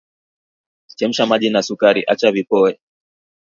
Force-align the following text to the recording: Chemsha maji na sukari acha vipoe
Chemsha 0.97 1.25
maji 1.25 1.49
na 1.49 1.61
sukari 1.63 2.01
acha 2.07 2.31
vipoe 2.31 2.79